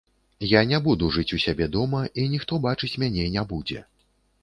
[0.51, 3.89] Я не буду жыць у сябе дома, і ніхто бачыць мяне не будзе.